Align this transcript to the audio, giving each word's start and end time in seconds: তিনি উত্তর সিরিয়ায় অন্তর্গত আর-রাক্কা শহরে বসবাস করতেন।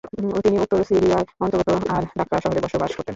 তিনি 0.43 0.57
উত্তর 0.63 0.79
সিরিয়ায় 0.89 1.25
অন্তর্গত 1.43 1.67
আর-রাক্কা 1.95 2.37
শহরে 2.43 2.59
বসবাস 2.65 2.91
করতেন। 2.91 3.09